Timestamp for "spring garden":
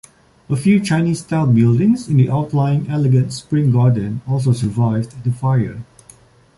3.31-4.23